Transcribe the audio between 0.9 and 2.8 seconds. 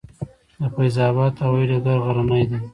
اباد هوايي ډګر غرنی دی